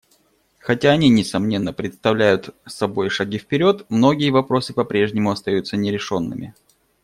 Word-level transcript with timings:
Хотя 0.57 0.89
они, 0.93 1.09
несомненно, 1.09 1.73
представляют 1.73 2.55
собой 2.65 3.11
шаги 3.11 3.37
вперед, 3.37 3.85
многие 3.89 4.31
вопросы 4.31 4.73
по-прежнему 4.73 5.29
остаются 5.29 5.77
нерешенными. 5.77 6.55